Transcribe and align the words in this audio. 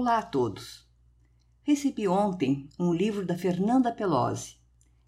Olá 0.00 0.18
a 0.18 0.22
todos. 0.22 0.88
Recebi 1.64 2.06
ontem 2.06 2.70
um 2.78 2.94
livro 2.94 3.26
da 3.26 3.36
Fernanda 3.36 3.90
Pelosi. 3.90 4.56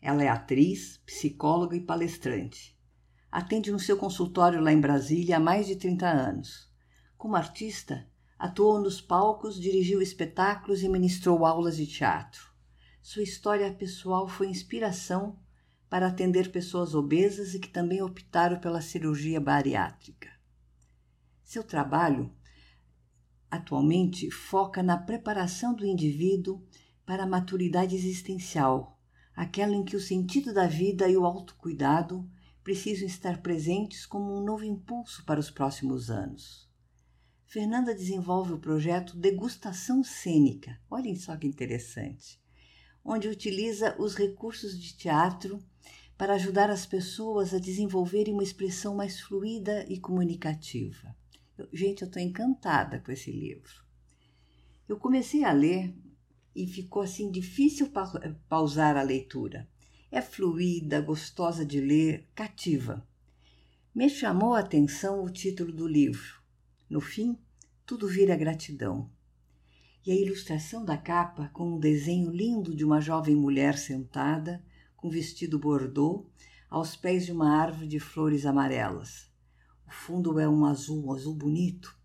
Ela 0.02 0.24
é 0.24 0.28
atriz, 0.28 1.00
psicóloga 1.06 1.76
e 1.76 1.80
palestrante. 1.80 2.76
Atende 3.30 3.70
no 3.70 3.78
seu 3.78 3.96
consultório 3.96 4.60
lá 4.60 4.72
em 4.72 4.80
Brasília 4.80 5.36
há 5.36 5.38
mais 5.38 5.68
de 5.68 5.76
30 5.76 6.08
anos. 6.08 6.68
Como 7.16 7.36
artista, 7.36 8.04
atuou 8.36 8.80
nos 8.80 9.00
palcos, 9.00 9.60
dirigiu 9.60 10.02
espetáculos 10.02 10.82
e 10.82 10.88
ministrou 10.88 11.46
aulas 11.46 11.76
de 11.76 11.86
teatro. 11.86 12.52
Sua 13.00 13.22
história 13.22 13.72
pessoal 13.72 14.26
foi 14.26 14.48
inspiração 14.48 15.38
para 15.88 16.08
atender 16.08 16.50
pessoas 16.50 16.96
obesas 16.96 17.54
e 17.54 17.60
que 17.60 17.68
também 17.68 18.02
optaram 18.02 18.58
pela 18.58 18.80
cirurgia 18.80 19.40
bariátrica. 19.40 20.28
Seu 21.44 21.62
trabalho 21.62 22.34
atualmente 23.50 24.30
foca 24.30 24.82
na 24.82 24.96
preparação 24.96 25.74
do 25.74 25.84
indivíduo 25.84 26.62
para 27.04 27.24
a 27.24 27.26
maturidade 27.26 27.96
existencial, 27.96 28.98
aquela 29.34 29.74
em 29.74 29.84
que 29.84 29.96
o 29.96 30.00
sentido 30.00 30.54
da 30.54 30.66
vida 30.66 31.08
e 31.08 31.16
o 31.16 31.24
autocuidado 31.24 32.30
precisam 32.62 33.06
estar 33.06 33.42
presentes 33.42 34.06
como 34.06 34.36
um 34.36 34.44
novo 34.44 34.64
impulso 34.64 35.24
para 35.24 35.40
os 35.40 35.50
próximos 35.50 36.10
anos. 36.10 36.70
Fernanda 37.46 37.92
desenvolve 37.92 38.52
o 38.52 38.60
projeto 38.60 39.16
Degustação 39.16 40.04
Cênica, 40.04 40.78
olhem 40.88 41.16
só 41.16 41.36
que 41.36 41.48
interessante, 41.48 42.40
onde 43.04 43.28
utiliza 43.28 43.96
os 43.98 44.14
recursos 44.14 44.78
de 44.78 44.96
teatro 44.96 45.58
para 46.16 46.34
ajudar 46.34 46.70
as 46.70 46.86
pessoas 46.86 47.52
a 47.52 47.58
desenvolverem 47.58 48.34
uma 48.34 48.42
expressão 48.44 48.94
mais 48.94 49.18
fluida 49.20 49.84
e 49.88 49.98
comunicativa. 49.98 51.16
Gente, 51.72 52.02
eu 52.02 52.06
estou 52.06 52.22
encantada 52.22 53.00
com 53.00 53.12
esse 53.12 53.30
livro. 53.30 53.84
Eu 54.88 54.96
comecei 54.96 55.44
a 55.44 55.52
ler 55.52 55.94
e 56.54 56.66
ficou 56.66 57.02
assim 57.02 57.30
difícil 57.30 57.90
pausar 58.48 58.96
a 58.96 59.02
leitura. 59.02 59.68
É 60.10 60.20
fluida, 60.20 61.00
gostosa 61.00 61.64
de 61.64 61.80
ler, 61.80 62.28
cativa. 62.34 63.06
Me 63.94 64.08
chamou 64.08 64.54
a 64.54 64.60
atenção 64.60 65.22
o 65.22 65.30
título 65.30 65.72
do 65.72 65.86
livro. 65.86 66.40
No 66.88 67.00
fim, 67.00 67.38
tudo 67.86 68.08
vira 68.08 68.36
gratidão. 68.36 69.10
E 70.04 70.10
a 70.10 70.14
ilustração 70.14 70.84
da 70.84 70.96
capa 70.96 71.48
com 71.52 71.76
um 71.76 71.78
desenho 71.78 72.30
lindo 72.30 72.74
de 72.74 72.84
uma 72.84 73.00
jovem 73.00 73.36
mulher 73.36 73.78
sentada, 73.78 74.64
com 74.96 75.08
vestido 75.08 75.58
bordô, 75.58 76.26
aos 76.68 76.96
pés 76.96 77.26
de 77.26 77.32
uma 77.32 77.56
árvore 77.56 77.86
de 77.86 78.00
flores 78.00 78.44
amarelas. 78.44 79.29
O 79.90 79.92
fundo 79.92 80.38
é 80.38 80.48
um 80.48 80.64
azul, 80.64 81.04
um 81.04 81.12
azul 81.12 81.34
bonito. 81.34 81.98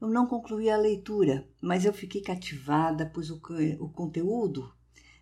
Eu 0.00 0.08
não 0.08 0.26
concluí 0.26 0.70
a 0.70 0.76
leitura, 0.78 1.46
mas 1.60 1.84
eu 1.84 1.92
fiquei 1.92 2.22
cativada, 2.22 3.04
pois 3.04 3.28
o, 3.28 3.38
o 3.78 3.90
conteúdo 3.90 4.74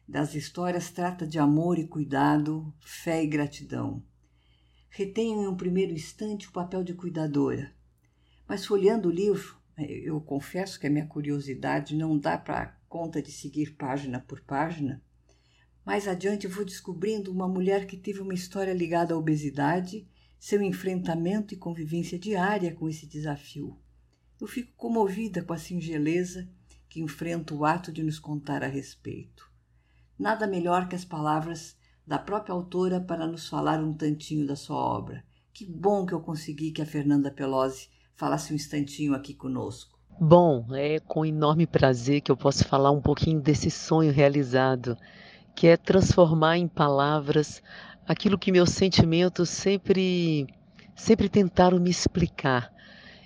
das 0.07 0.37
histórias 0.37 0.93
trata 0.93 1.27
de 1.27 1.41
amor 1.41 1.81
e 1.81 1.89
cuidado, 1.89 2.73
fé 2.79 3.25
e 3.25 3.27
gratidão. 3.27 4.01
Retenho 4.91 5.43
em 5.43 5.49
um 5.49 5.57
primeiro 5.57 5.93
instante 5.93 6.47
o 6.47 6.53
papel 6.53 6.85
de 6.85 6.95
cuidadora, 6.95 7.75
mas 8.47 8.65
folheando 8.65 9.09
o 9.09 9.13
livro, 9.13 9.57
eu 9.77 10.21
confesso 10.21 10.79
que 10.79 10.87
a 10.87 10.91
minha 10.91 11.09
curiosidade 11.09 11.97
não 11.97 12.17
dá 12.17 12.39
para 12.39 12.79
conta 12.89 13.21
de 13.21 13.33
seguir 13.33 13.75
página 13.75 14.21
por 14.21 14.41
página. 14.43 15.03
Mais 15.85 16.07
adiante 16.07 16.47
vou 16.47 16.65
descobrindo 16.65 17.33
uma 17.33 17.49
mulher 17.49 17.89
que 17.89 17.97
teve 17.97 18.21
uma 18.21 18.35
história 18.35 18.73
ligada 18.73 19.15
à 19.15 19.19
obesidade 19.19 20.07
seu 20.43 20.61
enfrentamento 20.61 21.55
e 21.55 21.57
convivência 21.57 22.19
diária 22.19 22.75
com 22.75 22.89
esse 22.89 23.07
desafio. 23.07 23.79
Eu 24.41 24.49
fico 24.49 24.73
comovida 24.77 25.41
com 25.41 25.53
a 25.53 25.57
singeleza 25.57 26.49
que 26.89 27.01
enfrenta 27.01 27.55
o 27.55 27.65
ato 27.65 27.93
de 27.93 28.03
nos 28.03 28.19
contar 28.19 28.65
a 28.65 28.67
respeito. 28.67 29.49
Nada 30.19 30.49
melhor 30.49 30.89
que 30.89 30.97
as 30.97 31.05
palavras 31.05 31.77
da 32.05 32.19
própria 32.19 32.53
autora 32.53 33.01
para 33.01 33.25
nos 33.25 33.49
falar 33.49 33.79
um 33.79 33.95
tantinho 33.95 34.45
da 34.45 34.57
sua 34.57 34.79
obra. 34.79 35.23
Que 35.55 35.65
bom 35.65 36.05
que 36.05 36.13
eu 36.13 36.21
consegui 36.21 36.73
que 36.73 36.83
a 36.83 36.87
Fernanda 36.87 37.31
Pelosi 37.31 37.89
falasse 38.17 38.53
um 38.53 38.57
instantinho 38.57 39.15
aqui 39.15 39.35
conosco. 39.35 39.97
Bom, 40.21 40.67
é 40.75 40.99
com 40.99 41.25
enorme 41.25 41.69
prazer 41.69 42.21
que 42.21 42.33
eu 42.33 42.37
posso 42.37 42.65
falar 42.65 42.91
um 42.91 43.01
pouquinho 43.01 43.41
desse 43.41 43.71
sonho 43.71 44.13
realizado, 44.13 44.99
que 45.55 45.69
é 45.69 45.77
transformar 45.77 46.59
em 46.59 46.67
palavras 46.67 47.63
aquilo 48.07 48.39
que 48.39 48.53
meus 48.53 48.71
sentimentos 48.71 49.49
sempre 49.49 50.47
sempre 50.95 51.29
tentaram 51.29 51.79
me 51.79 51.91
explicar. 51.91 52.73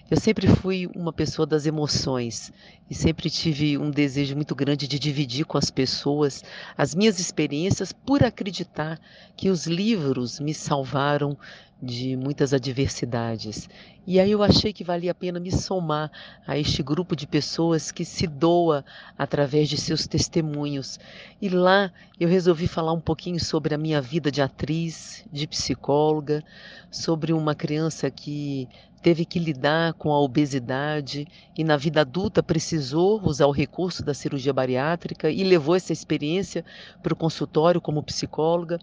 Eu 0.08 0.16
sempre 0.16 0.46
fui 0.46 0.88
uma 0.94 1.12
pessoa 1.12 1.44
das 1.44 1.66
emoções 1.66 2.52
e 2.88 2.94
sempre 2.94 3.28
tive 3.28 3.76
um 3.76 3.90
desejo 3.90 4.36
muito 4.36 4.54
grande 4.54 4.86
de 4.86 5.00
dividir 5.00 5.44
com 5.44 5.58
as 5.58 5.68
pessoas 5.68 6.44
as 6.78 6.94
minhas 6.94 7.18
experiências 7.18 7.92
por 7.92 8.22
acreditar 8.22 9.00
que 9.36 9.50
os 9.50 9.66
livros 9.66 10.38
me 10.38 10.54
salvaram 10.54 11.36
de 11.80 12.16
muitas 12.16 12.54
adversidades. 12.54 13.68
E 14.06 14.18
aí 14.18 14.30
eu 14.30 14.42
achei 14.42 14.72
que 14.72 14.84
valia 14.84 15.10
a 15.10 15.14
pena 15.14 15.38
me 15.38 15.52
somar 15.52 16.10
a 16.46 16.56
este 16.56 16.82
grupo 16.82 17.14
de 17.14 17.26
pessoas 17.26 17.92
que 17.92 18.04
se 18.04 18.26
doa 18.26 18.84
através 19.18 19.68
de 19.68 19.76
seus 19.76 20.06
testemunhos. 20.06 20.98
E 21.40 21.48
lá 21.48 21.92
eu 22.18 22.28
resolvi 22.28 22.66
falar 22.66 22.92
um 22.92 23.00
pouquinho 23.00 23.38
sobre 23.38 23.74
a 23.74 23.78
minha 23.78 24.00
vida 24.00 24.30
de 24.30 24.40
atriz, 24.40 25.24
de 25.30 25.46
psicóloga, 25.46 26.42
sobre 26.90 27.32
uma 27.32 27.54
criança 27.54 28.10
que 28.10 28.68
teve 29.02 29.24
que 29.24 29.38
lidar 29.38 29.92
com 29.92 30.12
a 30.12 30.20
obesidade 30.20 31.28
e 31.56 31.62
na 31.62 31.76
vida 31.76 32.00
adulta 32.00 32.42
precisou 32.42 33.22
usar 33.22 33.46
o 33.46 33.52
recurso 33.52 34.04
da 34.04 34.12
cirurgia 34.12 34.52
bariátrica 34.52 35.30
e 35.30 35.44
levou 35.44 35.76
essa 35.76 35.92
experiência 35.92 36.64
para 37.02 37.12
o 37.12 37.16
consultório 37.16 37.80
como 37.80 38.02
psicóloga 38.02 38.80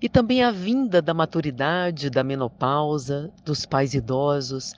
e 0.00 0.08
também 0.08 0.42
a 0.42 0.50
vinda 0.50 1.00
da 1.00 1.14
maturidade, 1.14 2.10
da 2.10 2.22
menopausa, 2.22 3.30
dos 3.44 3.64
pais 3.64 3.94
idosos. 3.94 4.74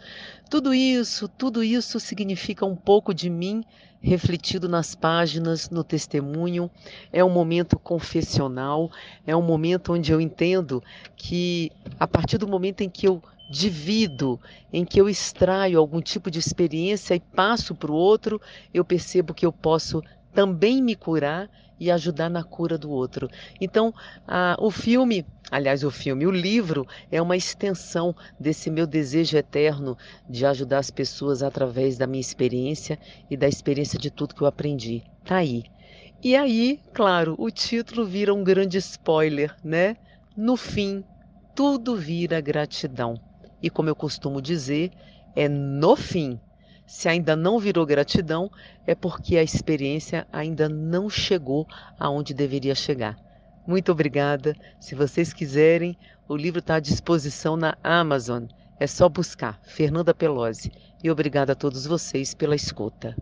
Tudo 0.48 0.72
isso, 0.72 1.28
tudo 1.28 1.62
isso 1.62 1.98
significa 1.98 2.64
um 2.64 2.76
pouco 2.76 3.12
de 3.12 3.28
mim 3.28 3.64
refletido 4.00 4.68
nas 4.68 4.94
páginas, 4.94 5.70
no 5.70 5.82
testemunho. 5.82 6.70
É 7.12 7.24
um 7.24 7.30
momento 7.30 7.78
confessional, 7.78 8.90
é 9.26 9.36
um 9.36 9.42
momento 9.42 9.92
onde 9.92 10.12
eu 10.12 10.20
entendo 10.20 10.82
que 11.16 11.72
a 11.98 12.06
partir 12.06 12.38
do 12.38 12.46
momento 12.46 12.82
em 12.82 12.88
que 12.88 13.06
eu 13.06 13.22
divido, 13.50 14.38
em 14.72 14.84
que 14.84 15.00
eu 15.00 15.08
extraio 15.08 15.78
algum 15.78 16.00
tipo 16.00 16.30
de 16.30 16.38
experiência 16.38 17.14
e 17.14 17.20
passo 17.20 17.74
para 17.74 17.90
o 17.90 17.94
outro, 17.94 18.40
eu 18.72 18.84
percebo 18.84 19.32
que 19.32 19.46
eu 19.46 19.52
posso 19.52 20.02
também 20.38 20.80
me 20.80 20.94
curar 20.94 21.50
e 21.80 21.90
ajudar 21.90 22.30
na 22.30 22.44
cura 22.44 22.78
do 22.78 22.92
outro. 22.92 23.28
Então, 23.60 23.92
a, 24.24 24.54
o 24.60 24.70
filme, 24.70 25.26
aliás, 25.50 25.82
o 25.82 25.90
filme, 25.90 26.28
o 26.28 26.30
livro 26.30 26.86
é 27.10 27.20
uma 27.20 27.36
extensão 27.36 28.14
desse 28.38 28.70
meu 28.70 28.86
desejo 28.86 29.36
eterno 29.36 29.98
de 30.28 30.46
ajudar 30.46 30.78
as 30.78 30.92
pessoas 30.92 31.42
através 31.42 31.98
da 31.98 32.06
minha 32.06 32.20
experiência 32.20 33.00
e 33.28 33.36
da 33.36 33.48
experiência 33.48 33.98
de 33.98 34.12
tudo 34.12 34.32
que 34.32 34.40
eu 34.40 34.46
aprendi. 34.46 35.02
Tá 35.24 35.38
aí. 35.38 35.64
E 36.22 36.36
aí, 36.36 36.78
claro, 36.94 37.34
o 37.36 37.50
título 37.50 38.06
vira 38.06 38.32
um 38.32 38.44
grande 38.44 38.78
spoiler, 38.78 39.52
né? 39.64 39.96
No 40.36 40.56
fim, 40.56 41.02
tudo 41.52 41.96
vira 41.96 42.40
gratidão. 42.40 43.20
E 43.60 43.68
como 43.68 43.88
eu 43.88 43.96
costumo 43.96 44.40
dizer, 44.40 44.92
é 45.34 45.48
no 45.48 45.96
fim 45.96 46.38
se 46.88 47.06
ainda 47.06 47.36
não 47.36 47.58
virou 47.58 47.84
gratidão, 47.84 48.50
é 48.86 48.94
porque 48.94 49.36
a 49.36 49.42
experiência 49.42 50.26
ainda 50.32 50.70
não 50.70 51.10
chegou 51.10 51.66
aonde 52.00 52.32
deveria 52.32 52.74
chegar. 52.74 53.14
Muito 53.66 53.92
obrigada. 53.92 54.56
Se 54.80 54.94
vocês 54.94 55.30
quiserem, 55.34 55.98
o 56.26 56.34
livro 56.34 56.60
está 56.60 56.76
à 56.76 56.80
disposição 56.80 57.58
na 57.58 57.76
Amazon. 57.84 58.46
É 58.80 58.86
só 58.86 59.06
buscar 59.06 59.60
Fernanda 59.66 60.14
Pelosi. 60.14 60.72
E 61.04 61.10
obrigada 61.10 61.52
a 61.52 61.54
todos 61.54 61.84
vocês 61.84 62.32
pela 62.32 62.56
escuta. 62.56 63.14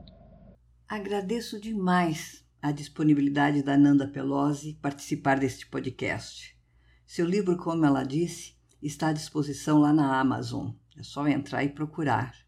Agradeço 0.88 1.60
demais 1.60 2.44
a 2.62 2.70
disponibilidade 2.70 3.64
da 3.64 3.76
Nanda 3.76 4.06
Pelosi 4.06 4.78
participar 4.80 5.40
deste 5.40 5.66
podcast. 5.66 6.56
Seu 7.04 7.26
livro, 7.26 7.56
como 7.56 7.84
ela 7.84 8.04
disse, 8.04 8.54
está 8.80 9.08
à 9.08 9.12
disposição 9.12 9.80
lá 9.80 9.92
na 9.92 10.20
Amazon. 10.20 10.70
É 10.96 11.02
só 11.02 11.26
entrar 11.26 11.64
e 11.64 11.68
procurar 11.68 12.45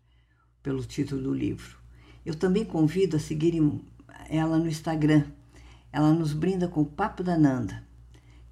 pelo 0.69 0.85
título 0.85 1.23
do 1.23 1.33
livro. 1.33 1.79
Eu 2.27 2.35
também 2.35 2.63
convido 2.63 3.17
a 3.17 3.19
seguirem 3.19 3.81
ela 4.29 4.59
no 4.59 4.69
Instagram. 4.69 5.25
Ela 5.91 6.13
nos 6.13 6.35
brinda 6.35 6.69
com 6.69 6.83
o 6.83 6.85
Papo 6.85 7.23
da 7.23 7.39
Nanda, 7.39 7.83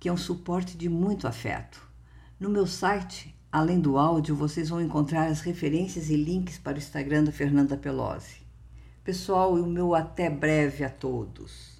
que 0.00 0.08
é 0.08 0.12
um 0.12 0.16
suporte 0.16 0.78
de 0.78 0.88
muito 0.88 1.28
afeto. 1.28 1.78
No 2.40 2.48
meu 2.48 2.66
site, 2.66 3.36
além 3.52 3.78
do 3.78 3.98
áudio, 3.98 4.34
vocês 4.34 4.70
vão 4.70 4.80
encontrar 4.80 5.26
as 5.26 5.42
referências 5.42 6.08
e 6.08 6.16
links 6.16 6.56
para 6.56 6.76
o 6.76 6.78
Instagram 6.78 7.24
da 7.24 7.32
Fernanda 7.32 7.76
Pelosi. 7.76 8.46
Pessoal, 9.04 9.52
o 9.52 9.66
meu 9.66 9.94
até 9.94 10.30
breve 10.30 10.84
a 10.84 10.88
todos. 10.88 11.75